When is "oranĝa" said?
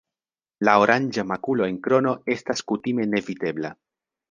0.83-1.25